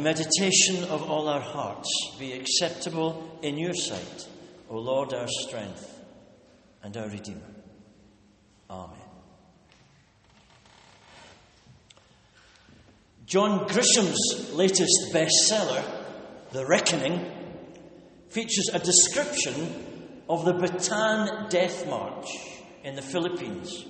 meditation 0.00 0.84
of 0.84 1.10
all 1.10 1.28
our 1.28 1.40
hearts 1.40 1.88
be 2.18 2.32
acceptable 2.32 3.38
in 3.42 3.58
your 3.58 3.74
sight, 3.74 4.28
O 4.68 4.78
Lord, 4.78 5.12
our 5.14 5.28
strength 5.28 6.02
and 6.82 6.96
our 6.96 7.08
Redeemer. 7.08 7.40
Amen. 8.70 8.98
John 13.26 13.66
Grisham's 13.66 14.52
latest 14.52 15.12
bestseller, 15.12 15.84
The 16.52 16.66
Reckoning, 16.66 17.24
features 18.28 18.70
a 18.72 18.78
description 18.78 20.22
of 20.28 20.44
the 20.44 20.52
Bataan 20.52 21.48
Death 21.48 21.88
March 21.88 22.28
in 22.84 22.94
the 22.94 23.02
Philippines 23.02 23.84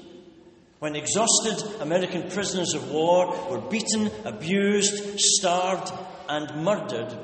when 0.79 0.95
exhausted 0.95 1.81
American 1.81 2.31
prisoners 2.31 2.75
of 2.75 2.91
war 2.91 3.35
were 3.51 3.61
beaten, 3.61 4.11
abused, 4.25 5.19
starved, 5.19 5.91
and 6.29 6.63
murdered 6.63 7.17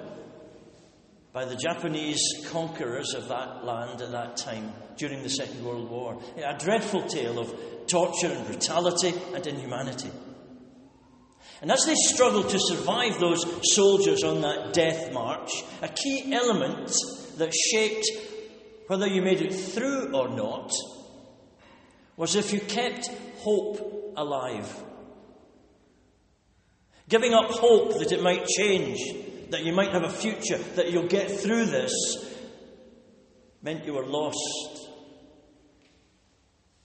by 1.33 1.45
the 1.45 1.57
Japanese 1.57 2.23
conquerors 2.49 3.15
of 3.15 3.29
that 3.29 3.65
land 3.65 4.01
at 4.01 4.13
that 4.13 4.37
time 4.37 4.73
during 4.97 5.23
the 5.23 5.31
Second 5.31 5.65
World 5.65 5.91
War. 5.91 6.21
A 6.37 6.59
dreadful 6.59 7.03
tale 7.09 7.39
of 7.39 7.55
torture 7.87 8.29
and 8.29 8.47
brutality 8.47 9.15
and 9.35 9.47
inhumanity. 9.47 10.11
And 11.61 11.71
as 11.71 11.85
they 11.87 11.95
struggled 11.95 12.51
to 12.51 12.59
survive 12.59 13.19
those 13.19 13.45
soldiers 13.75 14.25
on 14.25 14.41
that 14.43 14.73
death 14.73 15.13
march, 15.13 15.51
a 15.81 15.89
key 15.89 16.33
element 16.33 16.93
that 17.39 17.55
shaped 17.55 18.07
whether 18.89 19.07
you 19.07 19.23
made 19.23 19.41
it 19.41 19.55
through 19.55 20.15
or 20.15 20.29
not 20.29 20.73
was 22.23 22.37
if 22.37 22.53
you 22.53 22.61
kept 22.61 23.09
hope 23.39 24.13
alive. 24.17 24.73
Giving 27.09 27.35
up 27.35 27.51
hope 27.51 27.99
that 27.99 28.13
it 28.13 28.23
might 28.23 28.47
change, 28.47 29.01
that 29.51 29.65
you 29.65 29.73
might 29.73 29.91
have 29.91 30.05
a 30.05 30.09
future, 30.09 30.59
that 30.77 30.93
you'll 30.93 31.09
get 31.09 31.29
through 31.29 31.65
this, 31.65 31.93
meant 33.61 33.85
you 33.85 33.95
were 33.95 34.07
lost. 34.07 34.89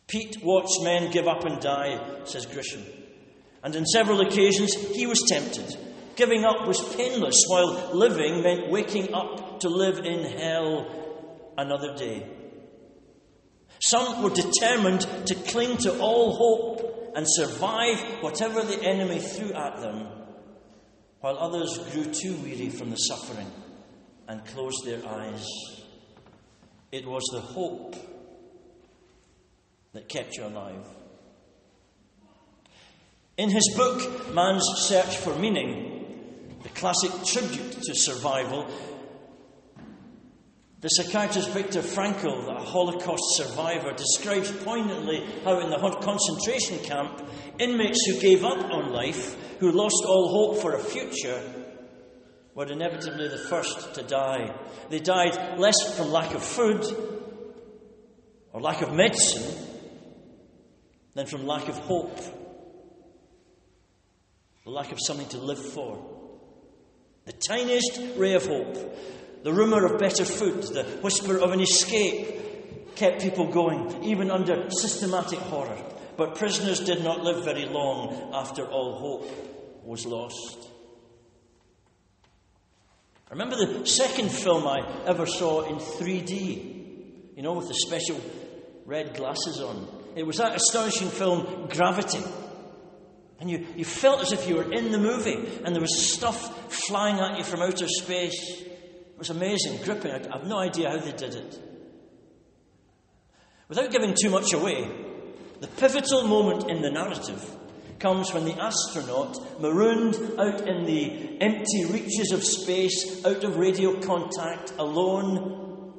Pete 0.07 0.37
watched 0.41 0.81
men 0.81 1.11
give 1.11 1.27
up 1.27 1.45
and 1.45 1.61
die, 1.61 2.23
says 2.23 2.47
Grisham. 2.47 2.83
And 3.61 3.75
on 3.75 3.85
several 3.85 4.21
occasions, 4.21 4.73
he 4.73 5.05
was 5.05 5.23
tempted. 5.29 5.77
Giving 6.15 6.45
up 6.45 6.65
was 6.65 6.81
painless, 6.95 7.43
while 7.47 7.91
living 7.93 8.41
meant 8.41 8.71
waking 8.71 9.13
up 9.13 9.59
to 9.59 9.69
live 9.69 9.99
in 9.99 10.23
hell 10.39 10.87
another 11.59 11.95
day. 11.95 12.36
Some 13.79 14.23
were 14.23 14.29
determined 14.29 15.01
to 15.27 15.35
cling 15.35 15.77
to 15.77 15.99
all 15.99 16.35
hope 16.35 17.13
and 17.15 17.25
survive 17.27 17.99
whatever 18.21 18.61
the 18.61 18.81
enemy 18.81 19.19
threw 19.19 19.53
at 19.53 19.81
them 19.81 20.07
while 21.19 21.37
others 21.37 21.77
grew 21.91 22.05
too 22.05 22.35
weary 22.37 22.69
from 22.69 22.89
the 22.89 22.95
suffering 22.95 23.51
and 24.27 24.45
closed 24.45 24.85
their 24.85 25.05
eyes. 25.07 25.45
It 26.91 27.05
was 27.05 27.23
the 27.31 27.41
hope 27.41 27.95
that 29.93 30.07
kept 30.07 30.35
you 30.35 30.45
alive. 30.45 30.85
In 33.37 33.49
his 33.49 33.73
book, 33.75 34.33
Man's 34.33 34.65
Search 34.87 35.17
for 35.17 35.35
Meaning, 35.35 36.57
the 36.63 36.69
classic 36.69 37.11
tribute 37.25 37.81
to 37.83 37.93
survival, 37.93 38.67
the 40.79 40.89
psychiatrist 40.89 41.49
Viktor 41.51 41.81
Frankl, 41.81 42.55
a 42.55 42.63
Holocaust 42.63 43.23
survivor, 43.35 43.93
describes 43.93 44.51
poignantly 44.63 45.25
how 45.43 45.59
in 45.59 45.71
the 45.71 45.77
concentration 46.01 46.77
camp, 46.79 47.27
inmates 47.57 48.05
who 48.05 48.19
gave 48.19 48.43
up 48.43 48.71
on 48.71 48.91
life, 48.91 49.35
who 49.59 49.71
lost 49.71 50.03
all 50.05 50.29
hope 50.29 50.61
for 50.61 50.73
a 50.73 50.79
future, 50.79 51.41
were 52.53 52.65
inevitably 52.65 53.27
the 53.27 53.37
first 53.49 53.95
to 53.95 54.03
die. 54.03 54.55
They 54.89 54.99
died 54.99 55.57
less 55.57 55.95
from 55.95 56.11
lack 56.11 56.35
of 56.35 56.43
food 56.43 56.85
or 58.53 58.61
lack 58.61 58.81
of 58.83 58.93
medicine 58.93 59.65
than 61.15 61.25
from 61.25 61.47
lack 61.47 61.67
of 61.69 61.77
hope, 61.77 62.17
the 64.63 64.69
lack 64.69 64.91
of 64.91 64.99
something 65.01 65.27
to 65.29 65.39
live 65.39 65.59
for. 65.73 66.03
The 67.25 67.33
tiniest 67.33 67.99
ray 68.15 68.33
of 68.33 68.45
hope 68.45 68.77
the 69.47 69.53
rumour 69.53 69.85
of 69.85 69.97
better 69.97 70.25
food, 70.25 70.61
the 70.61 70.83
whisper 71.01 71.37
of 71.37 71.53
an 71.53 71.61
escape 71.61 72.97
kept 72.97 73.21
people 73.21 73.47
going, 73.49 74.03
even 74.03 74.29
under 74.29 74.69
systematic 74.69 75.39
horror. 75.39 75.77
But 76.17 76.35
prisoners 76.35 76.81
did 76.81 77.01
not 77.01 77.23
live 77.23 77.45
very 77.45 77.65
long 77.65 78.31
after 78.33 78.65
all 78.65 78.99
hope 78.99 79.85
was 79.85 80.05
lost. 80.05 80.67
I 83.31 83.35
remember 83.35 83.55
the 83.55 83.85
second 83.85 84.33
film 84.33 84.67
I 84.67 84.85
ever 85.05 85.25
saw 85.25 85.61
in 85.61 85.77
3D, 85.77 87.37
you 87.37 87.41
know, 87.41 87.53
with 87.53 87.69
the 87.69 87.73
special 87.87 88.19
red 88.85 89.15
glasses 89.15 89.61
on. 89.61 89.87
It 90.17 90.27
was 90.27 90.39
that 90.39 90.57
astonishing 90.57 91.07
film, 91.07 91.69
Gravity. 91.69 92.21
And 93.39 93.49
you, 93.49 93.65
you 93.77 93.85
felt 93.85 94.21
as 94.21 94.33
if 94.33 94.49
you 94.49 94.57
were 94.57 94.73
in 94.73 94.91
the 94.91 94.97
movie 94.97 95.61
and 95.63 95.73
there 95.73 95.81
was 95.81 96.11
stuff 96.11 96.69
flying 96.69 97.19
at 97.21 97.37
you 97.37 97.45
from 97.45 97.61
outer 97.61 97.87
space. 97.87 98.65
It 99.17 99.21
was 99.21 99.29
amazing, 99.31 99.81
gripping. 99.83 100.11
I 100.11 100.37
have 100.37 100.45
no 100.45 100.59
idea 100.59 100.91
how 100.91 100.97
they 100.97 101.11
did 101.11 101.33
it. 101.33 101.59
Without 103.67 103.91
giving 103.91 104.13
too 104.13 104.29
much 104.29 104.53
away, 104.53 104.87
the 105.59 105.65
pivotal 105.65 106.27
moment 106.27 106.69
in 106.69 106.83
the 106.83 106.91
narrative 106.91 107.43
comes 107.97 108.31
when 108.31 108.45
the 108.45 108.53
astronaut, 108.61 109.59
marooned 109.59 110.13
out 110.39 110.67
in 110.67 110.85
the 110.85 111.41
empty 111.41 111.85
reaches 111.85 112.31
of 112.31 112.43
space, 112.43 113.25
out 113.25 113.43
of 113.43 113.57
radio 113.57 113.99
contact, 114.01 114.73
alone, 114.77 115.93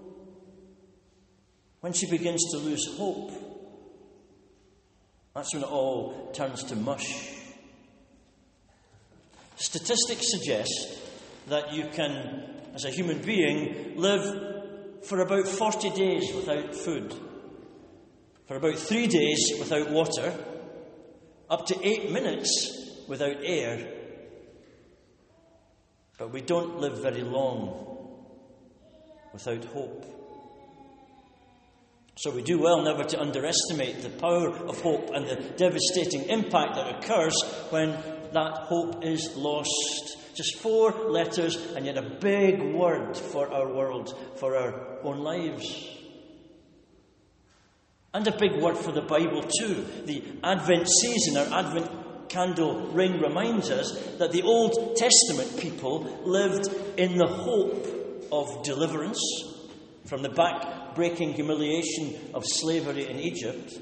when 1.81 1.93
she 1.93 2.09
begins 2.09 2.44
to 2.53 2.59
lose 2.59 2.87
hope. 2.97 3.32
That's 5.35 5.53
when 5.53 5.64
it 5.64 5.69
all 5.69 6.31
turns 6.32 6.62
to 6.64 6.76
mush. 6.76 7.32
Statistics 9.56 10.31
suggest 10.31 11.00
that 11.49 11.73
you 11.73 11.88
can, 11.93 12.48
as 12.75 12.85
a 12.85 12.91
human 12.91 13.23
being, 13.23 13.97
live 13.97 15.05
for 15.05 15.20
about 15.20 15.47
40 15.47 15.91
days 15.91 16.35
without 16.35 16.75
food, 16.75 17.15
for 18.47 18.56
about 18.56 18.76
three 18.76 19.06
days 19.06 19.53
without 19.59 19.91
water, 19.91 20.35
up 21.50 21.67
to 21.67 21.87
eight 21.87 22.11
minutes 22.11 23.05
without 23.09 23.37
air. 23.43 23.94
But 26.19 26.32
we 26.32 26.41
don't 26.41 26.81
live 26.81 27.00
very 27.00 27.23
long 27.23 27.88
without 29.32 29.64
hope. 29.67 30.05
So 32.17 32.32
we 32.32 32.43
do 32.43 32.59
well 32.59 32.82
never 32.82 33.05
to 33.05 33.21
underestimate 33.21 34.03
the 34.03 34.11
power 34.11 34.49
of 34.49 34.81
hope 34.82 35.11
and 35.14 35.25
the 35.25 35.37
devastating 35.56 36.25
impact 36.29 36.75
that 36.75 36.97
occurs 36.97 37.41
when 37.71 37.93
that 38.32 38.55
hope 38.64 39.05
is 39.05 39.37
lost. 39.37 40.17
Just 40.38 40.55
four 40.58 40.93
letters 41.11 41.56
and 41.75 41.85
yet 41.85 41.99
a 41.99 42.11
big 42.20 42.62
word 42.62 43.17
for 43.17 43.52
our 43.52 43.75
world, 43.75 44.17
for 44.37 44.56
our 44.56 45.02
own 45.02 45.19
lives. 45.19 45.88
And 48.14 48.25
a 48.25 48.38
big 48.38 48.62
word 48.62 48.79
for 48.79 48.93
the 48.93 49.02
Bible, 49.02 49.43
too. 49.43 49.85
The 50.05 50.23
Advent 50.44 50.88
season, 50.88 51.38
our 51.38 51.58
Advent 51.58 52.29
candle 52.29 52.87
ring 52.93 53.20
reminds 53.20 53.69
us 53.70 54.00
that 54.19 54.31
the 54.31 54.43
Old 54.43 54.96
Testament 54.96 55.58
people 55.58 56.05
lived 56.23 56.69
in 56.96 57.19
the 57.19 57.26
hope 57.26 58.29
of 58.31 58.62
deliverance 58.62 59.20
from 60.06 60.23
the 60.23 60.29
back 60.29 60.94
breaking 60.94 61.32
humiliation 61.32 62.31
of 62.32 62.44
slavery 62.46 63.11
in 63.11 63.19
Egypt. 63.19 63.76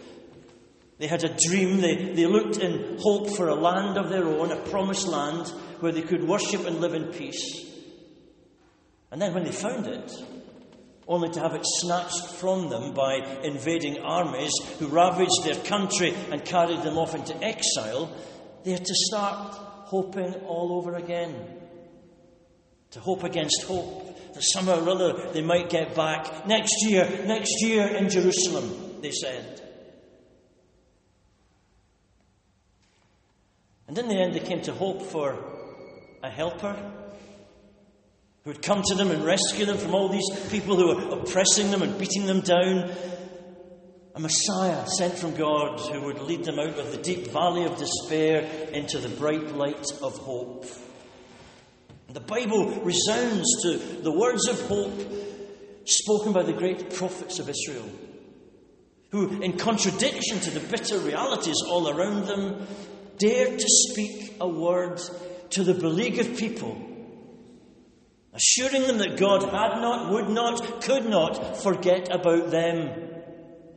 They 0.99 1.07
had 1.07 1.25
a 1.25 1.37
dream. 1.49 1.81
They, 1.81 2.13
they 2.15 2.27
looked 2.27 2.57
in 2.57 2.99
hope 3.01 3.37
for 3.37 3.49
a 3.49 3.55
land 3.55 3.99
of 3.99 4.09
their 4.09 4.25
own, 4.25 4.51
a 4.51 4.57
promised 4.57 5.07
land 5.07 5.49
where 5.81 5.93
they 5.93 6.03
could 6.03 6.25
worship 6.25 6.67
and 6.67 6.81
live 6.81 6.95
in 6.95 7.13
peace. 7.13 7.65
And 9.11 9.21
then 9.21 9.35
when 9.35 9.45
they 9.45 9.53
found 9.53 9.87
it, 9.87 10.11
only 11.09 11.29
to 11.31 11.41
have 11.41 11.55
it 11.55 11.65
snatched 11.65 12.35
from 12.35 12.69
them 12.69 12.93
by 12.93 13.17
invading 13.45 14.03
armies 14.03 14.53
who 14.79 14.89
ravaged 14.89 15.45
their 15.45 15.63
country 15.65 16.15
and 16.33 16.45
carried 16.45 16.83
them 16.83 16.99
off 16.99 17.15
into 17.15 17.37
exile, 17.43 18.11
they 18.65 18.73
had 18.73 18.85
to 18.85 18.95
start 18.95 19.55
hoping 19.87 20.35
all 20.47 20.73
over 20.79 20.97
again. 20.97 21.35
To 22.93 23.01
hope 23.01 23.23
against 23.23 23.63
hope, 23.65 24.35
that 24.35 24.43
somehow 24.43 24.85
or 24.85 24.91
other 24.91 25.33
they 25.33 25.43
might 25.43 25.71
get 25.71 25.95
back. 25.95 26.47
Next 26.47 26.75
year, 26.85 27.05
next 27.27 27.63
year 27.63 27.87
in 27.87 28.09
Jerusalem, 28.09 29.01
they 29.03 29.13
said. 29.13 29.66
And 33.97 34.11
in 34.11 34.15
the 34.15 34.23
end, 34.23 34.35
they 34.35 34.41
came 34.41 34.61
to 34.63 34.75
hope 34.75 35.01
for 35.01 35.43
a 36.23 36.29
helper 36.29 36.77
who 38.45 38.51
would 38.51 38.61
come 38.61 38.83
to 38.85 38.95
them 38.95 39.11
and 39.11 39.25
rescue 39.25 39.65
them 39.65 39.79
from 39.79 39.95
all 39.95 40.11
these 40.11 40.29
people 40.51 40.77
who 40.77 40.95
were 40.95 41.19
oppressing 41.19 41.71
them 41.71 41.81
and 41.81 41.99
beating 41.99 42.27
them 42.27 42.41
down. 42.41 42.91
A 44.15 44.21
Messiah 44.21 44.87
sent 44.99 45.15
from 45.15 45.35
God 45.35 45.81
who 45.81 46.03
would 46.03 46.21
lead 46.21 46.45
them 46.45 46.59
out 46.59 46.79
of 46.79 46.93
the 46.93 46.99
deep 46.99 47.29
valley 47.29 47.65
of 47.65 47.79
despair 47.79 48.43
into 48.71 48.99
the 48.99 49.09
bright 49.09 49.57
light 49.57 49.87
of 50.03 50.19
hope. 50.19 50.67
The 52.11 52.21
Bible 52.21 52.67
resounds 52.83 53.63
to 53.63 53.79
the 53.79 54.13
words 54.13 54.47
of 54.47 54.61
hope 54.67 55.11
spoken 55.87 56.35
by 56.35 56.43
the 56.43 56.53
great 56.53 56.93
prophets 56.93 57.39
of 57.39 57.49
Israel, 57.49 57.91
who, 59.11 59.41
in 59.41 59.57
contradiction 59.57 60.41
to 60.41 60.51
the 60.51 60.61
bitter 60.61 60.99
realities 60.99 61.63
all 61.67 61.89
around 61.89 62.27
them, 62.27 62.67
dared 63.19 63.59
to 63.59 63.67
speak 63.69 64.37
a 64.41 64.49
word 64.49 65.01
to 65.51 65.65
the 65.65 65.75
beleaguered 65.75 66.37
people 66.37 66.87
assuring 68.37 68.83
them 68.83 68.99
that 68.99 69.17
God 69.17 69.43
had 69.43 69.81
not, 69.81 70.13
would 70.13 70.29
not, 70.29 70.83
could 70.83 71.07
not 71.07 71.57
forget 71.63 72.15
about 72.15 72.51
them, 72.51 72.91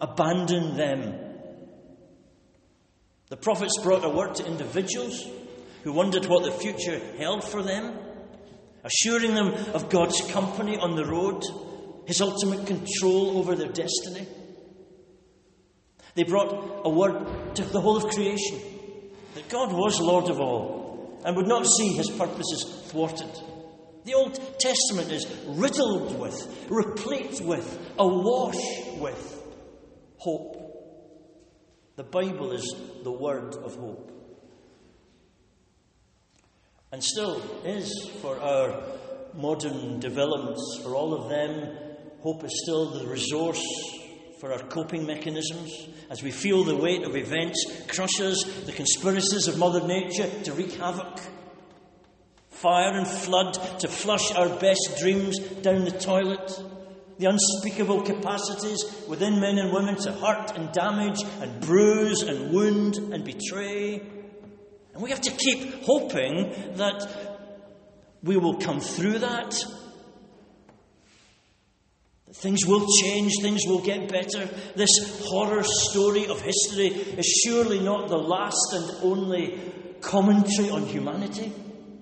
abandon 0.01 0.75
them. 0.75 1.17
The 3.29 3.38
prophets 3.38 3.79
brought 3.81 4.03
a 4.03 4.10
word 4.10 4.36
to 4.36 4.46
individuals 4.46 5.25
who 5.84 5.93
wondered 5.93 6.25
what 6.25 6.43
the 6.43 6.51
future 6.51 7.00
held 7.17 7.43
for 7.43 7.63
them, 7.63 7.98
assuring 8.84 9.34
them 9.34 9.53
of 9.74 9.89
God's 9.89 10.19
company 10.29 10.77
on 10.77 10.98
the 10.98 11.05
road, 11.05 11.43
His 12.05 12.19
ultimate 12.19 12.67
control 12.67 13.38
over 13.38 13.55
their 13.55 13.72
destiny. 13.72 14.27
They 16.15 16.24
brought 16.24 16.81
a 16.84 16.89
word 16.89 17.55
to 17.55 17.63
the 17.63 17.79
whole 17.79 17.96
of 17.96 18.12
creation 18.13 18.60
that 19.36 19.50
God 19.50 19.71
was 19.71 20.00
Lord 20.00 20.29
of 20.29 20.39
all 20.39 21.21
and 21.25 21.36
would 21.36 21.48
not 21.48 21.65
see 21.65 21.93
His 21.93 22.09
purposes 22.09 22.86
thwarted. 22.88 23.29
The 24.05 24.13
Old 24.13 24.36
Testament 24.59 25.12
is 25.12 25.27
riddled 25.48 26.19
with, 26.19 26.67
replete 26.69 27.41
with, 27.41 27.91
awash 27.98 28.55
with 28.98 29.43
hope. 30.17 30.55
The 31.95 32.03
Bible 32.03 32.53
is 32.53 32.74
the 33.03 33.12
word 33.12 33.55
of 33.55 33.75
hope. 33.75 34.12
And 36.91 37.03
still 37.03 37.41
is 37.65 38.09
for 38.21 38.39
our 38.39 38.81
modern 39.36 40.00
developments, 40.00 40.79
for 40.81 40.95
all 40.95 41.13
of 41.13 41.29
them, 41.29 41.77
hope 42.21 42.43
is 42.43 42.62
still 42.63 42.89
the 42.91 43.07
resource 43.07 43.63
for 44.39 44.53
our 44.53 44.60
coping 44.60 45.05
mechanisms 45.05 45.89
as 46.10 46.24
we 46.24 46.31
feel 46.31 46.63
the 46.63 46.75
weight 46.75 47.03
of 47.03 47.15
events 47.15 47.65
crush 47.88 48.22
us, 48.22 48.43
the 48.65 48.72
conspiracies 48.72 49.48
of 49.48 49.58
Mother 49.58 49.86
Nature 49.86 50.29
to 50.43 50.53
wreak 50.53 50.74
havoc 50.74 51.19
fire 52.60 52.98
and 52.98 53.08
flood 53.08 53.53
to 53.79 53.88
flush 53.88 54.34
our 54.34 54.50
best 54.60 54.98
dreams 55.00 55.39
down 55.39 55.86
the 55.86 55.91
toilet, 55.91 56.62
the 57.17 57.25
unspeakable 57.25 58.01
capacities 58.01 58.84
within 59.08 59.39
men 59.39 59.58
and 59.58 59.72
women 59.72 59.96
to 59.96 60.12
hurt 60.12 60.51
and 60.58 60.69
damage 60.74 61.22
and 61.39 61.62
bruise 61.62 62.22
and 62.22 62.51
wound 62.51 62.98
and 63.13 63.24
betray. 63.24 64.01
And 64.93 65.01
we 65.01 65.10
have 65.12 65.22
to 65.22 65.31
keep 65.31 65.84
hoping 65.84 66.51
that 66.75 67.08
we 68.24 68.36
will 68.36 68.58
come 68.58 68.81
through 68.81 69.19
that. 69.19 69.55
Things 72.33 72.65
will 72.65 72.86
change, 73.01 73.33
things 73.41 73.62
will 73.65 73.81
get 73.81 74.09
better. 74.09 74.48
This 74.75 74.89
horror 75.25 75.63
story 75.63 76.27
of 76.27 76.41
history 76.41 76.88
is 76.88 77.43
surely 77.45 77.79
not 77.79 78.07
the 78.07 78.17
last 78.17 78.74
and 78.74 79.03
only 79.03 79.59
commentary 80.01 80.69
on 80.69 80.86
humanity 80.86 81.51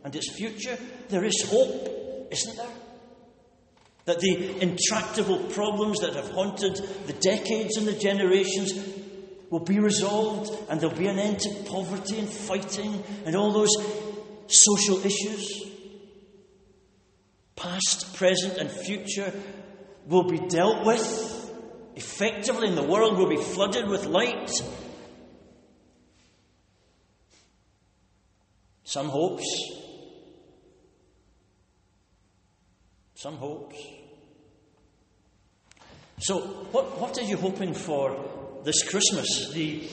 and 0.07 0.15
its 0.15 0.31
future, 0.31 0.77
there 1.09 1.25
is 1.25 1.45
hope, 1.49 2.29
isn't 2.31 2.55
there? 2.55 2.75
That 4.05 4.19
the 4.21 4.61
intractable 4.61 5.39
problems 5.49 5.99
that 5.99 6.15
have 6.15 6.29
haunted 6.29 6.77
the 7.07 7.13
decades 7.13 7.75
and 7.75 7.85
the 7.85 7.91
generations 7.91 8.71
will 9.49 9.65
be 9.65 9.79
resolved, 9.79 10.49
and 10.69 10.79
there'll 10.79 10.95
be 10.95 11.07
an 11.07 11.19
end 11.19 11.39
to 11.39 11.49
poverty 11.65 12.19
and 12.19 12.29
fighting 12.29 13.03
and 13.25 13.35
all 13.35 13.51
those 13.51 13.75
social 14.47 15.05
issues. 15.05 15.63
Past, 17.57 18.15
present, 18.15 18.57
and 18.57 18.71
future 18.71 19.33
will 20.07 20.23
be 20.23 20.39
dealt 20.39 20.85
with 20.85 21.53
effectively, 21.95 22.67
and 22.67 22.77
the 22.77 22.83
world 22.83 23.17
will 23.17 23.29
be 23.29 23.37
flooded 23.37 23.87
with 23.87 24.05
light. 24.05 24.51
Some 28.83 29.09
hopes 29.09 29.45
some 33.17 33.37
hopes. 33.37 33.75
So, 36.19 36.39
what, 36.71 36.99
what 36.99 37.17
are 37.17 37.23
you 37.23 37.35
hoping 37.35 37.73
for 37.73 38.15
this 38.63 38.87
Christmas? 38.87 39.51
The 39.53 39.89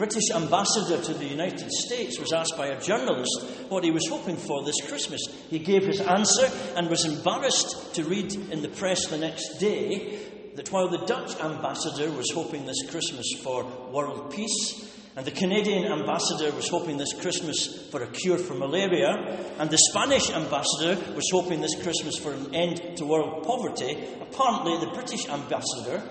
British 0.00 0.30
ambassador 0.34 0.98
to 1.02 1.12
the 1.12 1.26
United 1.26 1.70
States 1.70 2.18
was 2.18 2.32
asked 2.32 2.56
by 2.56 2.68
a 2.68 2.80
journalist 2.80 3.44
what 3.68 3.84
he 3.84 3.90
was 3.90 4.08
hoping 4.08 4.38
for 4.38 4.64
this 4.64 4.80
Christmas. 4.88 5.20
He 5.50 5.58
gave 5.58 5.84
his 5.84 6.00
answer 6.00 6.48
and 6.74 6.88
was 6.88 7.04
embarrassed 7.04 7.94
to 7.96 8.04
read 8.04 8.32
in 8.50 8.62
the 8.62 8.70
press 8.70 9.08
the 9.08 9.18
next 9.18 9.58
day 9.58 10.18
that 10.54 10.72
while 10.72 10.88
the 10.88 11.04
Dutch 11.04 11.38
ambassador 11.38 12.10
was 12.12 12.30
hoping 12.32 12.64
this 12.64 12.90
Christmas 12.90 13.26
for 13.42 13.62
world 13.92 14.34
peace, 14.34 14.90
and 15.16 15.26
the 15.26 15.32
Canadian 15.32 15.92
ambassador 15.92 16.50
was 16.56 16.70
hoping 16.70 16.96
this 16.96 17.12
Christmas 17.20 17.86
for 17.90 18.02
a 18.02 18.06
cure 18.06 18.38
for 18.38 18.54
malaria, 18.54 19.10
and 19.58 19.68
the 19.68 19.76
Spanish 19.90 20.30
ambassador 20.30 20.96
was 21.14 21.28
hoping 21.30 21.60
this 21.60 21.78
Christmas 21.82 22.16
for 22.16 22.32
an 22.32 22.54
end 22.54 22.96
to 22.96 23.04
world 23.04 23.44
poverty. 23.44 23.98
Apparently, 24.22 24.78
the 24.78 24.94
British 24.94 25.28
ambassador 25.28 26.02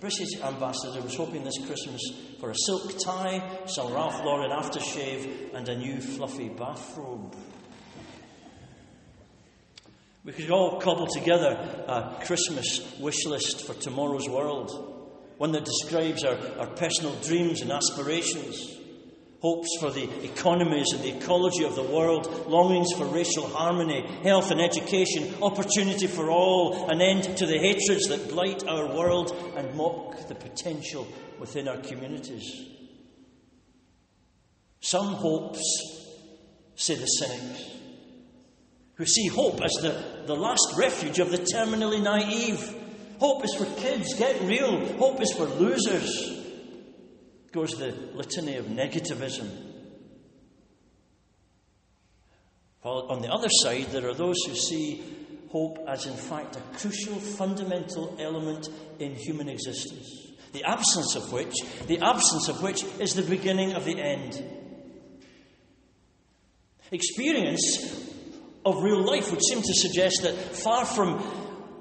British 0.00 0.40
ambassador 0.42 1.02
was 1.02 1.14
hoping 1.14 1.44
this 1.44 1.58
Christmas 1.66 2.00
for 2.40 2.50
a 2.50 2.54
silk 2.54 2.98
tie, 2.98 3.60
some 3.66 3.92
Ralph 3.92 4.24
Lauren 4.24 4.50
aftershave, 4.50 5.54
and 5.54 5.68
a 5.68 5.76
new 5.76 6.00
fluffy 6.00 6.48
bathrobe. 6.48 7.36
We 10.24 10.32
could 10.32 10.50
all 10.50 10.80
cobble 10.80 11.06
together 11.06 11.50
a 11.86 12.22
Christmas 12.24 12.98
wish 12.98 13.26
list 13.26 13.66
for 13.66 13.74
tomorrow's 13.74 14.28
world, 14.28 15.34
one 15.36 15.52
that 15.52 15.66
describes 15.66 16.24
our, 16.24 16.36
our 16.58 16.66
personal 16.68 17.14
dreams 17.16 17.60
and 17.60 17.70
aspirations 17.70 18.79
hopes 19.40 19.68
for 19.80 19.90
the 19.90 20.08
economies 20.22 20.92
and 20.92 21.02
the 21.02 21.16
ecology 21.16 21.64
of 21.64 21.74
the 21.74 21.82
world, 21.82 22.46
longings 22.46 22.92
for 22.92 23.06
racial 23.06 23.46
harmony, 23.46 24.02
health 24.22 24.50
and 24.50 24.60
education, 24.60 25.34
opportunity 25.42 26.06
for 26.06 26.30
all, 26.30 26.90
an 26.90 27.00
end 27.00 27.24
to 27.38 27.46
the 27.46 27.58
hatreds 27.58 28.06
that 28.08 28.28
blight 28.28 28.66
our 28.66 28.86
world 28.86 29.34
and 29.56 29.74
mock 29.74 30.28
the 30.28 30.34
potential 30.34 31.06
within 31.38 31.68
our 31.68 31.78
communities. 31.78 32.66
Some 34.80 35.14
hopes, 35.14 35.62
say 36.74 36.96
the 36.96 37.06
cynics, 37.06 37.64
who 38.94 39.06
see 39.06 39.28
hope 39.28 39.62
as 39.62 39.72
the, 39.80 40.24
the 40.26 40.36
last 40.36 40.74
refuge 40.76 41.18
of 41.18 41.30
the 41.30 41.38
terminally 41.38 42.02
naive. 42.02 42.76
Hope 43.18 43.42
is 43.44 43.54
for 43.54 43.64
kids, 43.80 44.14
get 44.14 44.42
real. 44.42 44.86
Hope 44.98 45.22
is 45.22 45.32
for 45.32 45.46
losers 45.46 46.39
goes 47.52 47.72
the 47.72 47.92
litany 48.14 48.56
of 48.56 48.66
negativism. 48.66 49.48
While 52.82 53.06
on 53.10 53.22
the 53.22 53.32
other 53.32 53.48
side, 53.62 53.86
there 53.86 54.08
are 54.08 54.14
those 54.14 54.36
who 54.46 54.54
see 54.54 55.02
hope 55.50 55.78
as, 55.88 56.06
in 56.06 56.14
fact, 56.14 56.56
a 56.56 56.60
crucial, 56.78 57.14
fundamental 57.14 58.16
element 58.18 58.68
in 58.98 59.14
human 59.14 59.48
existence. 59.48 60.08
The 60.52 60.64
absence 60.64 61.16
of 61.16 61.32
which, 61.32 61.54
the 61.86 62.00
absence 62.00 62.48
of 62.48 62.62
which 62.62 62.84
is 62.98 63.14
the 63.14 63.22
beginning 63.22 63.72
of 63.72 63.84
the 63.84 64.00
end. 64.00 64.42
Experience 66.90 68.10
of 68.64 68.82
real 68.82 69.04
life 69.04 69.30
would 69.30 69.42
seem 69.42 69.62
to 69.62 69.74
suggest 69.74 70.22
that 70.22 70.34
far 70.34 70.84
from 70.84 71.18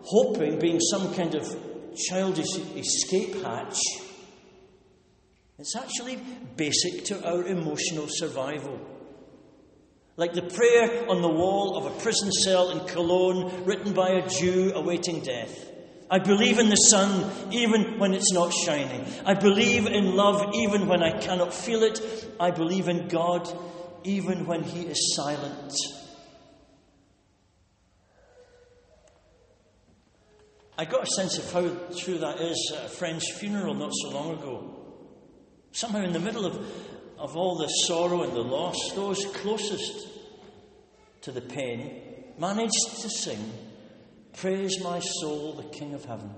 hoping 0.03 0.59
being 0.59 0.79
some 0.79 1.13
kind 1.13 1.35
of 1.35 1.47
childish 1.95 2.57
escape 2.75 3.35
hatch, 3.43 3.79
it's 5.59 5.75
actually 5.75 6.17
basic 6.55 7.03
to 7.05 7.29
our 7.29 7.43
emotional 7.45 8.07
survival. 8.07 8.79
Like 10.15 10.33
the 10.33 10.41
prayer 10.41 11.09
on 11.09 11.21
the 11.21 11.27
wall 11.29 11.77
of 11.77 11.85
a 11.85 11.99
prison 11.99 12.31
cell 12.31 12.71
in 12.71 12.87
Cologne, 12.87 13.65
written 13.65 13.93
by 13.93 14.09
a 14.09 14.29
Jew 14.29 14.71
awaiting 14.73 15.19
death. 15.21 15.69
I 16.09 16.19
believe 16.19 16.59
in 16.59 16.69
the 16.69 16.75
sun 16.75 17.51
even 17.51 17.99
when 17.99 18.13
it's 18.13 18.31
not 18.31 18.53
shining. 18.53 19.05
I 19.25 19.33
believe 19.33 19.85
in 19.85 20.15
love 20.15 20.55
even 20.55 20.87
when 20.87 21.03
I 21.03 21.19
cannot 21.19 21.53
feel 21.53 21.83
it. 21.83 22.01
I 22.39 22.51
believe 22.51 22.87
in 22.87 23.09
God 23.09 23.47
even 24.05 24.45
when 24.45 24.63
He 24.63 24.83
is 24.83 25.13
silent. 25.15 25.73
I 30.77 30.85
got 30.85 31.03
a 31.03 31.11
sense 31.11 31.37
of 31.37 31.51
how 31.51 31.67
true 31.97 32.17
that 32.19 32.39
is 32.39 32.73
at 32.77 32.85
a 32.85 32.89
friend's 32.89 33.29
funeral 33.37 33.73
not 33.73 33.91
so 33.93 34.09
long 34.11 34.39
ago. 34.39 34.78
Somehow, 35.71 36.01
in 36.01 36.13
the 36.13 36.19
middle 36.19 36.45
of, 36.45 36.55
of 37.17 37.35
all 37.35 37.57
the 37.57 37.67
sorrow 37.67 38.23
and 38.23 38.33
the 38.33 38.41
loss, 38.41 38.93
those 38.93 39.25
closest 39.25 40.07
to 41.21 41.31
the 41.31 41.41
pain 41.41 42.01
managed 42.37 43.01
to 43.01 43.09
sing, 43.09 43.51
Praise 44.37 44.81
my 44.81 44.99
soul, 44.99 45.53
the 45.53 45.77
King 45.77 45.93
of 45.93 46.05
Heaven. 46.05 46.33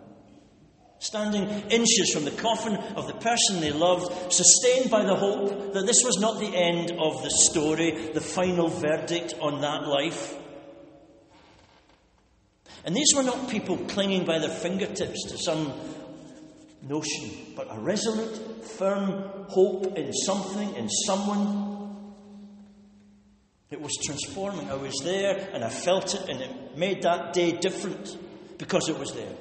Standing 1.00 1.50
inches 1.70 2.12
from 2.14 2.26
the 2.26 2.32
coffin 2.32 2.76
of 2.76 3.08
the 3.08 3.14
person 3.14 3.60
they 3.60 3.72
loved, 3.72 4.32
sustained 4.32 4.90
by 4.90 5.04
the 5.04 5.16
hope 5.16 5.74
that 5.74 5.86
this 5.86 6.04
was 6.04 6.20
not 6.20 6.40
the 6.40 6.56
end 6.56 6.92
of 6.92 7.24
the 7.24 7.32
story, 7.32 8.12
the 8.14 8.22
final 8.22 8.68
verdict 8.68 9.34
on 9.42 9.62
that 9.62 9.88
life. 9.88 10.36
And 12.86 12.96
these 12.96 13.14
were 13.16 13.24
not 13.24 13.50
people 13.50 13.78
clinging 13.78 14.26
by 14.26 14.40
their 14.40 14.50
fingertips 14.50 15.24
to 15.32 15.38
some 15.38 15.74
notion, 16.82 17.54
but 17.56 17.68
a 17.70 17.80
resolute, 17.80 18.66
firm 18.66 19.24
hope 19.48 19.98
in 19.98 20.12
something, 20.14 20.76
in 20.76 20.90
someone. 20.90 21.70
It 23.70 23.80
was 23.80 23.94
transforming. 24.04 24.70
I 24.70 24.76
was 24.76 24.96
there 25.04 25.50
and 25.54 25.64
I 25.64 25.70
felt 25.70 26.14
it, 26.14 26.30
and 26.30 26.42
it 26.42 26.78
made 26.78 27.04
that 27.04 27.34
day 27.34 27.52
different 27.52 28.18
because 28.58 28.90
it 28.90 28.98
was 29.00 29.14
there. 29.14 29.34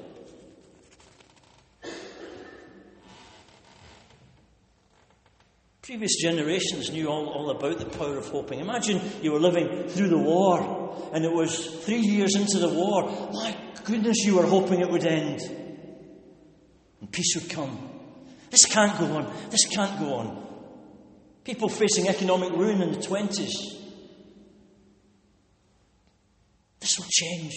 Previous 5.83 6.23
generations 6.23 6.93
knew 6.93 7.09
all, 7.09 7.27
all 7.29 7.51
about 7.51 7.79
the 7.79 7.87
power 7.87 8.17
of 8.17 8.29
hoping. 8.29 8.61
Imagine 8.61 9.01
you 9.23 9.33
were 9.33 9.41
living 9.41 9.89
through 9.89 10.09
the 10.09 10.19
war 10.19 11.11
and 11.13 11.25
it 11.25 11.33
was 11.33 11.67
three 11.85 11.99
years 11.99 12.37
into 12.37 12.59
the 12.59 12.69
war. 12.69 13.11
My 13.33 13.57
goodness, 13.85 14.19
you 14.19 14.37
were 14.37 14.47
hoping 14.47 14.81
it 14.81 14.89
would 14.89 15.05
end 15.05 15.41
and 17.01 17.11
peace 17.11 17.35
would 17.35 17.51
come. 17.51 17.91
This 18.51 18.67
can't 18.67 18.99
go 18.99 19.17
on. 19.17 19.33
This 19.51 19.67
can't 19.67 19.99
go 19.99 20.15
on. 20.15 20.47
People 21.45 21.69
facing 21.69 22.09
economic 22.09 22.53
ruin 22.53 22.83
in 22.83 22.93
the 22.93 22.99
20s. 22.99 23.53
This 26.81 26.99
will 26.99 27.07
change. 27.09 27.55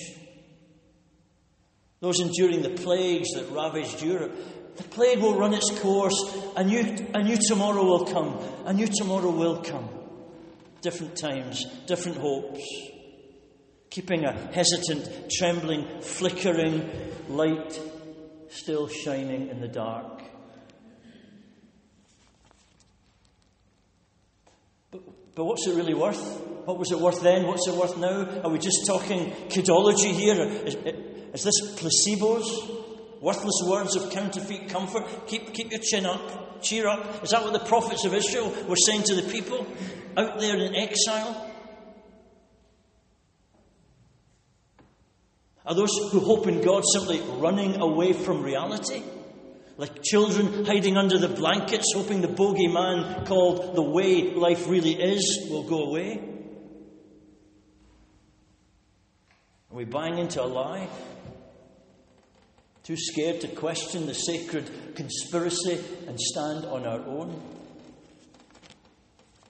Those 2.00 2.20
enduring 2.20 2.62
the 2.62 2.70
plagues 2.70 3.30
that 3.32 3.50
ravaged 3.52 4.02
Europe, 4.02 4.36
the 4.76 4.84
plague 4.84 5.20
will 5.20 5.38
run 5.38 5.54
its 5.54 5.72
course. 5.80 6.16
A 6.56 6.64
new, 6.64 6.82
a 7.14 7.24
new 7.24 7.38
tomorrow 7.38 7.84
will 7.84 8.06
come. 8.06 8.40
A 8.66 8.74
new 8.74 8.88
tomorrow 8.88 9.32
will 9.32 9.62
come. 9.62 9.90
Different 10.82 11.16
times, 11.16 11.66
different 11.88 12.18
hopes. 12.18 12.62
Keeping 13.90 14.26
a 14.26 14.34
hesitant, 14.54 15.30
trembling, 15.32 16.02
flickering 16.02 16.90
light 17.30 17.80
still 18.54 18.88
shining 18.88 19.50
in 19.50 19.60
the 19.60 19.68
dark. 19.68 20.22
But, 24.92 25.02
but 25.36 25.46
what's 25.46 25.68
it 25.68 25.76
really 25.76 25.94
worth? 25.94 26.22
What 26.66 26.78
was 26.78 26.92
it 26.92 27.00
worth 27.00 27.22
then? 27.22 27.46
What's 27.48 27.68
it 27.68 27.76
worth 27.76 27.98
now? 27.98 28.42
Are 28.44 28.50
we 28.50 28.60
just 28.60 28.86
talking 28.86 29.32
kidology 29.50 30.14
here? 30.14 30.40
Is, 30.40 30.76
is 30.76 31.44
this 31.44 31.76
placebos? 31.76 32.82
Worthless 33.22 33.62
words 33.66 33.96
of 33.96 34.12
counterfeit 34.12 34.70
comfort? 34.70 35.28
Keep, 35.28 35.54
keep 35.54 35.72
your 35.72 35.82
chin 35.82 36.06
up. 36.06 36.62
Cheer 36.62 36.88
up. 36.88 37.24
Is 37.24 37.32
that 37.32 37.44
what 37.44 37.54
the 37.54 37.60
prophets 37.60 38.06
of 38.06 38.14
Israel 38.14 38.54
were 38.68 38.76
saying 38.76 39.04
to 39.04 39.16
the 39.16 39.24
people 39.24 39.66
out 40.16 40.40
there 40.40 40.58
in 40.58 40.76
exile? 40.76 41.53
Are 45.65 45.74
those 45.74 45.91
who 46.12 46.20
hope 46.20 46.48
in 46.48 46.62
God 46.62 46.84
simply 46.93 47.22
running 47.39 47.79
away 47.79 48.13
from 48.13 48.43
reality? 48.43 49.01
Like 49.77 50.03
children 50.03 50.65
hiding 50.65 50.98
under 50.98 51.17
the 51.17 51.29
blankets, 51.29 51.93
hoping 51.96 52.22
the 52.22 52.27
bogeyman 52.27 53.25
called 53.25 53.75
the 53.75 53.82
way 53.82 54.34
life 54.34 54.67
really 54.67 54.93
is 54.93 55.48
will 55.50 55.63
go 55.63 55.84
away? 55.86 56.22
Are 59.72 59.77
we 59.77 59.86
buying 59.86 60.20
into 60.20 60.43
a 60.43 60.46
lie? 60.46 60.88
Too 62.84 62.98
scared 62.98 63.41
to 63.41 63.48
question 63.48 64.05
the 64.05 64.13
sacred 64.13 64.96
conspiracy 64.96 65.82
and 66.05 66.20
stand 66.20 66.65
on 66.65 66.86
our 66.86 67.00
own? 67.00 67.41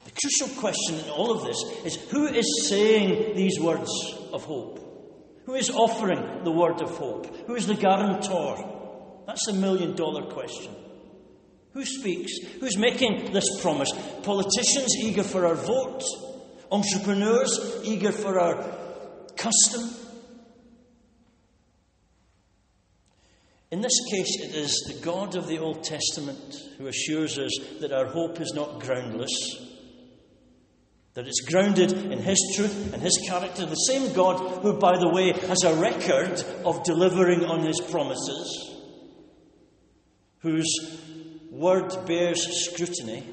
The 0.05 0.11
crucial 0.11 0.61
question 0.61 0.99
in 0.99 1.09
all 1.09 1.31
of 1.31 1.43
this 1.43 1.57
is 1.83 1.95
who 2.11 2.27
is 2.27 2.69
saying 2.69 3.35
these 3.35 3.59
words 3.59 3.89
of 4.31 4.43
hope? 4.45 4.82
Who 5.45 5.55
is 5.55 5.69
offering 5.69 6.43
the 6.43 6.51
word 6.51 6.81
of 6.81 6.91
hope? 6.97 7.35
Who 7.47 7.55
is 7.55 7.67
the 7.67 7.75
guarantor? 7.75 9.23
That's 9.27 9.45
the 9.45 9.53
million 9.53 9.95
dollar 9.95 10.23
question. 10.31 10.73
Who 11.73 11.85
speaks? 11.85 12.31
Who's 12.59 12.77
making 12.77 13.33
this 13.33 13.61
promise? 13.61 13.89
Politicians 14.23 14.95
eager 15.01 15.23
for 15.23 15.45
our 15.45 15.55
vote? 15.55 16.03
Entrepreneurs 16.71 17.81
eager 17.83 18.11
for 18.11 18.39
our 18.39 18.63
custom? 19.35 19.89
In 23.71 23.81
this 23.81 23.99
case, 24.11 24.39
it 24.39 24.55
is 24.55 24.71
the 24.87 25.03
God 25.03 25.35
of 25.35 25.47
the 25.47 25.57
Old 25.57 25.83
Testament 25.83 26.55
who 26.77 26.85
assures 26.85 27.39
us 27.39 27.51
that 27.81 27.91
our 27.91 28.05
hope 28.05 28.39
is 28.39 28.53
not 28.53 28.79
groundless, 28.79 29.31
that 31.13 31.27
it's 31.27 31.41
grounded 31.41 31.91
in 31.91 32.19
His 32.19 32.53
truth 32.55 32.93
and 32.93 33.01
His 33.01 33.21
character. 33.27 33.65
The 33.65 33.75
same 33.75 34.13
God 34.13 34.61
who, 34.61 34.73
by 34.73 34.97
the 34.97 35.09
way, 35.09 35.31
has 35.31 35.63
a 35.63 35.75
record 35.75 36.43
of 36.65 36.83
delivering 36.83 37.45
on 37.45 37.61
His 37.61 37.79
promises, 37.79 38.75
whose 40.39 40.99
word 41.51 41.93
bears 42.05 42.65
scrutiny. 42.65 43.23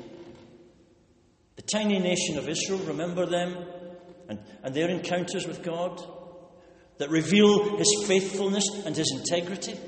The 1.57 1.63
tiny 1.63 1.99
nation 1.99 2.39
of 2.39 2.49
Israel, 2.49 2.79
remember 2.81 3.27
them 3.27 3.57
and, 4.29 4.39
and 4.63 4.75
their 4.75 4.89
encounters 4.89 5.47
with 5.47 5.63
God 5.63 6.03
that 6.99 7.11
reveal 7.11 7.79
His 7.79 8.05
faithfulness 8.07 8.69
and 8.85 8.95
His 8.95 9.11
integrity. 9.13 9.79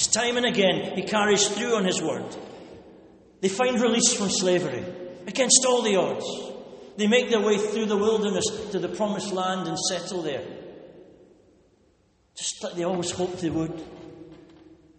As 0.00 0.06
time 0.06 0.36
and 0.36 0.46
again 0.46 0.96
he 0.96 1.02
carries 1.02 1.46
through 1.48 1.74
on 1.74 1.84
his 1.84 2.00
word, 2.00 2.24
they 3.40 3.48
find 3.48 3.80
release 3.80 4.12
from 4.12 4.30
slavery 4.30 4.84
against 5.26 5.66
all 5.66 5.82
the 5.82 5.96
odds. 5.96 6.24
They 7.00 7.06
make 7.06 7.30
their 7.30 7.40
way 7.40 7.56
through 7.56 7.86
the 7.86 7.96
wilderness 7.96 8.44
to 8.72 8.78
the 8.78 8.90
promised 8.90 9.32
land 9.32 9.66
and 9.66 9.78
settle 9.78 10.20
there. 10.20 10.44
Just 12.36 12.62
like 12.62 12.74
they 12.74 12.84
always 12.84 13.10
hoped 13.10 13.40
they 13.40 13.48
would. 13.48 13.82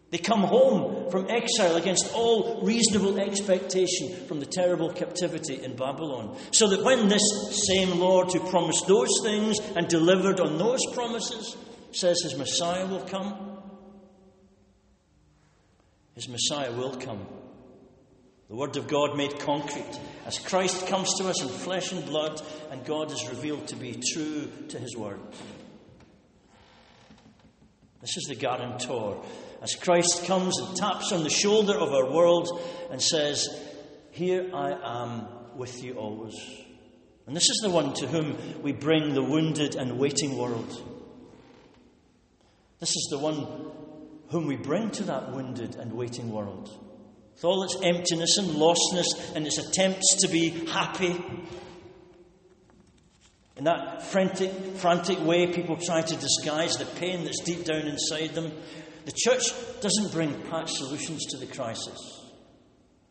They 0.09 0.17
come 0.17 0.41
home 0.41 1.11
from 1.11 1.29
exile 1.29 1.75
against 1.75 2.11
all 2.15 2.63
reasonable 2.63 3.19
expectation 3.19 4.15
from 4.25 4.39
the 4.39 4.47
terrible 4.47 4.91
captivity 4.91 5.63
in 5.63 5.75
Babylon. 5.75 6.35
So 6.49 6.69
that 6.69 6.83
when 6.83 7.07
this 7.07 7.21
same 7.67 7.99
Lord 7.99 8.33
who 8.33 8.39
promised 8.49 8.87
those 8.87 9.19
things 9.21 9.59
and 9.75 9.87
delivered 9.87 10.39
on 10.39 10.57
those 10.57 10.83
promises 10.95 11.55
says 11.91 12.19
his 12.23 12.35
Messiah 12.35 12.87
will 12.87 13.05
come, 13.05 13.61
his 16.15 16.27
Messiah 16.27 16.71
will 16.71 16.95
come. 16.95 17.27
The 18.51 18.57
Word 18.57 18.75
of 18.75 18.89
God 18.89 19.15
made 19.15 19.39
concrete 19.39 19.97
as 20.25 20.37
Christ 20.37 20.85
comes 20.87 21.07
to 21.17 21.29
us 21.29 21.41
in 21.41 21.47
flesh 21.47 21.93
and 21.93 22.05
blood, 22.05 22.41
and 22.69 22.83
God 22.83 23.09
is 23.09 23.29
revealed 23.29 23.69
to 23.69 23.77
be 23.77 23.97
true 24.11 24.51
to 24.67 24.77
His 24.77 24.93
Word. 24.93 25.21
This 28.01 28.17
is 28.17 28.25
the 28.27 28.35
guarantor. 28.35 29.23
As 29.61 29.75
Christ 29.75 30.25
comes 30.25 30.59
and 30.59 30.75
taps 30.75 31.13
on 31.13 31.23
the 31.23 31.29
shoulder 31.29 31.77
of 31.77 31.93
our 31.93 32.11
world 32.11 32.61
and 32.91 33.01
says, 33.01 33.47
Here 34.09 34.49
I 34.53 34.71
am 34.83 35.27
with 35.55 35.81
you 35.81 35.93
always. 35.93 36.35
And 37.27 37.33
this 37.33 37.49
is 37.49 37.61
the 37.63 37.69
one 37.69 37.93
to 37.93 38.07
whom 38.07 38.35
we 38.61 38.73
bring 38.73 39.13
the 39.13 39.23
wounded 39.23 39.75
and 39.75 39.97
waiting 39.97 40.37
world. 40.37 40.69
This 42.81 42.89
is 42.89 43.07
the 43.11 43.19
one 43.19 43.47
whom 44.27 44.45
we 44.45 44.57
bring 44.57 44.91
to 44.91 45.03
that 45.03 45.31
wounded 45.31 45.75
and 45.75 45.93
waiting 45.93 46.33
world. 46.33 46.69
With 47.41 47.45
all 47.45 47.63
its 47.63 47.75
emptiness 47.81 48.37
and 48.37 48.49
lostness 48.49 49.35
and 49.35 49.47
its 49.47 49.57
attempts 49.57 50.17
to 50.21 50.27
be 50.27 50.49
happy. 50.67 51.19
In 53.57 53.63
that 53.63 54.03
frantic, 54.03 54.51
frantic 54.75 55.19
way, 55.21 55.47
people 55.47 55.75
try 55.75 56.03
to 56.03 56.15
disguise 56.15 56.77
the 56.77 56.85
pain 56.85 57.23
that's 57.23 57.41
deep 57.41 57.65
down 57.65 57.87
inside 57.87 58.35
them. 58.35 58.51
The 59.05 59.11
church 59.15 59.53
doesn't 59.81 60.11
bring 60.11 60.39
patch 60.51 60.73
solutions 60.73 61.25
to 61.31 61.37
the 61.37 61.47
crisis. 61.47 61.97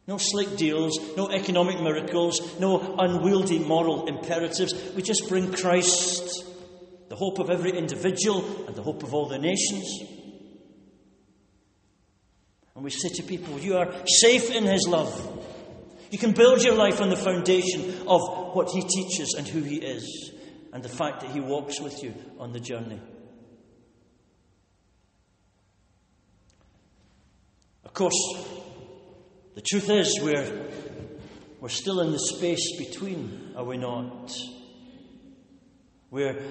No 0.06 0.16
slick 0.16 0.56
deals, 0.56 0.96
no 1.16 1.28
economic 1.28 1.80
miracles, 1.80 2.56
no 2.60 2.94
unwieldy 3.00 3.58
moral 3.58 4.06
imperatives. 4.06 4.94
We 4.94 5.02
just 5.02 5.28
bring 5.28 5.52
Christ, 5.52 6.44
the 7.08 7.16
hope 7.16 7.40
of 7.40 7.50
every 7.50 7.76
individual 7.76 8.66
and 8.68 8.76
the 8.76 8.82
hope 8.82 9.02
of 9.02 9.12
all 9.12 9.26
the 9.26 9.38
nations. 9.38 10.19
And 12.80 12.84
we 12.86 12.90
say 12.90 13.10
to 13.10 13.22
people, 13.22 13.58
You 13.58 13.76
are 13.76 13.92
safe 14.06 14.50
in 14.50 14.64
His 14.64 14.88
love. 14.88 15.44
You 16.10 16.16
can 16.16 16.32
build 16.32 16.62
your 16.62 16.76
life 16.76 17.02
on 17.02 17.10
the 17.10 17.16
foundation 17.16 18.08
of 18.08 18.54
what 18.54 18.70
He 18.70 18.80
teaches 18.80 19.34
and 19.36 19.46
who 19.46 19.60
He 19.60 19.76
is, 19.76 20.32
and 20.72 20.82
the 20.82 20.88
fact 20.88 21.20
that 21.20 21.30
He 21.30 21.40
walks 21.40 21.78
with 21.78 22.02
you 22.02 22.14
on 22.38 22.52
the 22.52 22.58
journey. 22.58 22.98
Of 27.84 27.92
course, 27.92 28.16
the 29.54 29.60
truth 29.60 29.90
is 29.90 30.18
we're, 30.22 30.70
we're 31.60 31.68
still 31.68 32.00
in 32.00 32.12
the 32.12 32.18
space 32.18 32.78
between, 32.78 33.52
are 33.58 33.64
we 33.64 33.76
not? 33.76 34.32
We're 36.10 36.42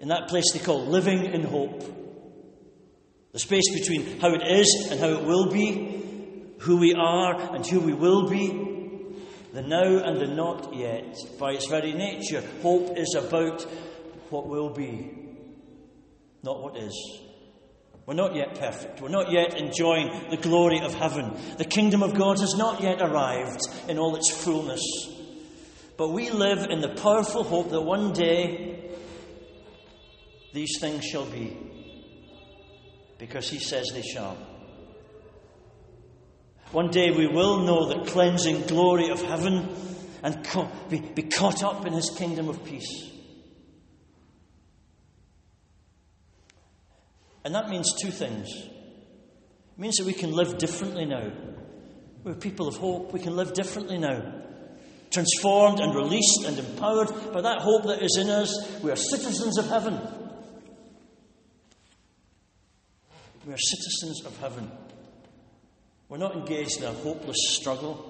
in 0.00 0.06
that 0.10 0.28
place 0.28 0.44
they 0.52 0.60
call 0.60 0.86
living 0.86 1.24
in 1.24 1.42
hope. 1.42 2.01
The 3.32 3.38
space 3.38 3.72
between 3.72 4.20
how 4.20 4.34
it 4.34 4.42
is 4.46 4.88
and 4.90 5.00
how 5.00 5.08
it 5.08 5.24
will 5.24 5.50
be, 5.50 6.54
who 6.58 6.76
we 6.76 6.94
are 6.94 7.54
and 7.54 7.66
who 7.66 7.80
we 7.80 7.94
will 7.94 8.28
be, 8.28 8.48
the 9.52 9.62
now 9.62 9.82
and 9.82 10.20
the 10.20 10.26
not 10.26 10.74
yet. 10.74 11.16
By 11.38 11.52
its 11.52 11.66
very 11.66 11.92
nature, 11.92 12.42
hope 12.62 12.96
is 12.98 13.14
about 13.18 13.62
what 14.30 14.48
will 14.48 14.70
be, 14.70 15.14
not 16.42 16.62
what 16.62 16.76
is. 16.76 17.20
We're 18.04 18.14
not 18.14 18.34
yet 18.34 18.58
perfect. 18.58 19.00
We're 19.00 19.08
not 19.08 19.30
yet 19.30 19.56
enjoying 19.56 20.30
the 20.30 20.36
glory 20.36 20.80
of 20.80 20.92
heaven. 20.94 21.32
The 21.56 21.64
kingdom 21.64 22.02
of 22.02 22.14
God 22.14 22.38
has 22.40 22.54
not 22.56 22.82
yet 22.82 23.00
arrived 23.00 23.60
in 23.88 23.98
all 23.98 24.16
its 24.16 24.30
fullness. 24.30 24.82
But 25.96 26.08
we 26.08 26.30
live 26.30 26.66
in 26.68 26.80
the 26.80 26.88
powerful 26.88 27.44
hope 27.44 27.70
that 27.70 27.80
one 27.80 28.12
day 28.12 28.90
these 30.52 30.78
things 30.80 31.04
shall 31.04 31.26
be, 31.26 31.56
because 33.22 33.48
He 33.48 33.60
says 33.60 33.86
they 33.94 34.02
shall. 34.02 34.36
One 36.72 36.90
day 36.90 37.12
we 37.12 37.28
will 37.28 37.60
know 37.60 37.86
the 37.86 38.10
cleansing 38.10 38.62
glory 38.62 39.10
of 39.10 39.22
heaven 39.22 39.68
and 40.24 40.44
be, 40.88 41.22
caught 41.22 41.62
up 41.62 41.86
in 41.86 41.92
His 41.92 42.10
kingdom 42.10 42.48
of 42.48 42.64
peace. 42.64 43.12
And 47.44 47.54
that 47.54 47.68
means 47.68 47.94
two 48.02 48.10
things. 48.10 48.48
It 48.50 49.78
means 49.78 49.98
that 49.98 50.06
we 50.06 50.14
can 50.14 50.32
live 50.32 50.58
differently 50.58 51.04
now. 51.04 51.30
We're 52.24 52.34
people 52.34 52.66
of 52.66 52.76
hope. 52.76 53.12
We 53.12 53.20
can 53.20 53.36
live 53.36 53.52
differently 53.52 53.98
now. 53.98 54.32
Transformed 55.12 55.78
and 55.78 55.94
released 55.94 56.44
and 56.44 56.58
empowered 56.58 57.32
by 57.32 57.42
that 57.42 57.60
hope 57.60 57.84
that 57.84 58.02
is 58.02 58.18
in 58.20 58.30
us. 58.30 58.80
We 58.82 58.90
are 58.90 58.96
citizens 58.96 59.58
of 59.58 59.68
heaven. 59.68 60.00
We 63.46 63.52
are 63.52 63.58
citizens 63.58 64.24
of 64.24 64.38
heaven. 64.38 64.70
We're 66.08 66.18
not 66.18 66.36
engaged 66.36 66.78
in 66.78 66.84
a 66.84 66.92
hopeless 66.92 67.56
struggle. 67.58 68.08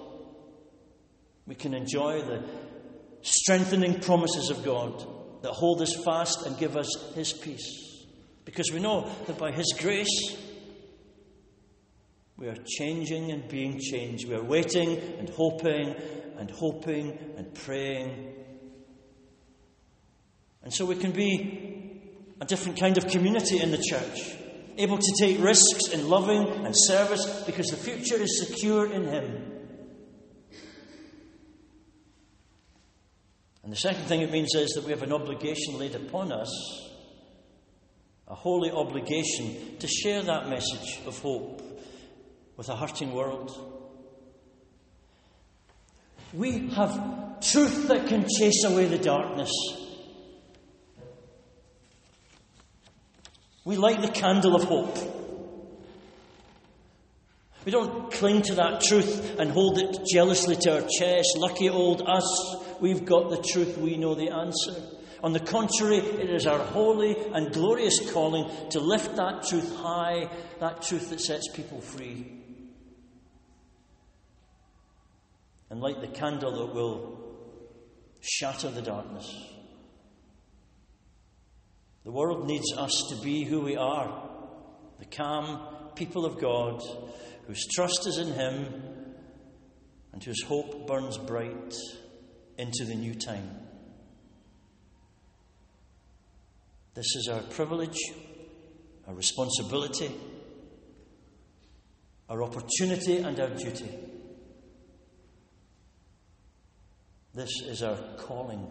We 1.47 1.55
can 1.55 1.73
enjoy 1.75 2.23
the 2.23 2.43
strengthening 3.23 4.01
promises 4.01 4.51
of 4.51 4.65
God 4.65 5.07
that 5.43 5.53
hold 5.53 5.81
us 5.81 5.95
fast 6.05 6.47
and 6.47 6.59
give 6.59 6.77
us 6.77 7.15
His 7.15 7.33
peace. 7.33 8.07
Because 8.45 8.71
we 8.73 8.81
know 8.81 9.11
that 9.27 9.39
by 9.39 9.53
His 9.53 9.75
grace, 9.79 10.37
we 12.37 12.49
are 12.49 12.57
changing 12.67 13.31
and 13.31 13.49
being 13.49 13.79
changed. 13.79 14.29
We 14.29 14.35
are 14.35 14.43
waiting 14.43 14.99
and 15.19 15.29
hoping 15.31 15.95
and 16.39 16.51
hoping 16.51 17.17
and 17.37 17.55
praying. 17.55 18.35
And 20.63 20.75
so 20.75 20.85
we 20.85 20.97
can 20.97 21.13
be 21.13 22.01
a 22.41 22.45
different 22.45 22.79
kind 22.79 22.99
of 22.99 23.07
community 23.07 23.61
in 23.61 23.71
the 23.71 23.79
church, 23.79 24.37
able 24.79 24.99
to 24.99 25.13
take 25.19 25.43
risks 25.43 25.89
in 25.93 26.09
loving 26.09 26.47
and 26.65 26.75
service 26.77 27.45
because 27.45 27.67
the 27.67 27.77
future 27.77 28.21
is 28.21 28.47
secure 28.47 28.91
in 28.91 29.05
Him. 29.05 29.53
And 33.63 33.73
the 33.73 33.77
second 33.77 34.05
thing 34.05 34.23
it 34.23 34.31
means 34.31 34.55
is 34.55 34.71
that 34.71 34.85
we 34.85 34.91
have 34.91 35.03
an 35.03 35.13
obligation 35.13 35.79
laid 35.79 35.95
upon 35.95 36.33
us 36.33 36.51
a 38.33 38.35
holy 38.35 38.71
obligation 38.71 39.77
to 39.79 39.87
share 39.87 40.23
that 40.23 40.49
message 40.49 41.01
of 41.07 41.19
hope 41.19 41.61
with 42.57 42.69
a 42.71 42.77
hurting 42.77 43.13
world. 43.13 43.51
We 46.33 46.71
have 46.71 47.41
truth 47.41 47.89
that 47.89 48.07
can 48.07 48.27
chase 48.39 48.65
away 48.65 48.87
the 48.87 48.97
darkness. 48.97 49.51
We 53.65 53.77
light 53.77 54.03
the 54.03 54.09
candle 54.09 54.57
of 54.57 54.65
hope. 54.65 54.99
We 57.65 57.71
don't 57.71 58.11
cling 58.11 58.43
to 58.43 58.55
that 58.57 58.81
truth 58.81 59.39
and 59.39 59.51
hold 59.51 59.79
it 59.79 60.05
jealously 60.13 60.57
to 60.57 60.75
our 60.75 60.89
chest. 60.99 61.37
Lucky 61.37 61.69
old 61.69 62.03
us, 62.03 62.57
we've 62.81 63.05
got 63.05 63.31
the 63.31 63.41
truth, 63.41 63.79
we 63.79 63.97
know 63.97 64.17
the 64.17 64.31
answer. 64.31 64.75
On 65.23 65.33
the 65.33 65.39
contrary, 65.39 65.99
it 65.99 66.31
is 66.31 66.49
our 66.49 66.59
holy 66.59 67.17
and 67.33 67.53
glorious 67.53 68.11
calling 68.13 68.51
to 68.71 68.81
lift 68.81 69.15
that 69.15 69.45
truth 69.49 69.77
high, 69.77 70.29
that 70.59 70.83
truth 70.83 71.11
that 71.11 71.21
sets 71.21 71.49
people 71.55 71.81
free. 71.81 72.41
And 75.71 75.81
light 75.81 76.01
the 76.01 76.09
candle 76.09 76.67
that 76.67 76.75
will 76.75 77.19
shatter 78.21 78.71
the 78.71 78.83
darkness. 78.83 79.33
The 82.13 82.19
world 82.19 82.47
needs 82.47 82.75
us 82.77 82.93
to 83.09 83.17
be 83.25 83.45
who 83.45 83.63
we 83.63 83.75
are 83.75 84.29
the 84.99 85.07
calm 85.07 85.93
people 85.95 86.27
of 86.27 86.39
God 86.39 86.83
whose 87.47 87.67
trust 87.75 88.07
is 88.07 88.19
in 88.19 88.35
Him 88.35 88.67
and 90.13 90.23
whose 90.23 90.43
hope 90.43 90.87
burns 90.87 91.17
bright 91.17 91.75
into 92.59 92.85
the 92.85 92.97
new 92.97 93.15
time. 93.15 93.49
This 96.93 97.07
is 97.17 97.31
our 97.33 97.41
privilege, 97.41 97.97
our 99.09 99.15
responsibility, 99.15 100.11
our 102.29 102.43
opportunity, 102.43 103.21
and 103.21 103.41
our 103.41 103.55
duty. 103.55 103.89
This 107.33 107.63
is 107.63 107.83
our 107.83 107.97
calling. 108.19 108.71